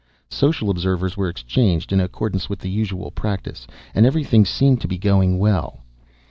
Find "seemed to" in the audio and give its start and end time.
4.45-4.87